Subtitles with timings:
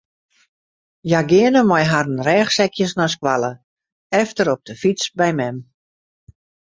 [1.07, 3.51] Hja geane mei harren rêchsekjes nei skoalle,
[4.21, 5.57] efter op de fyts by mem.